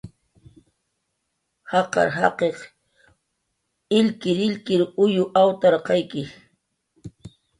[1.73, 2.49] Jaqar jaqi
[3.97, 6.21] illkirillkir uyw awtarqayki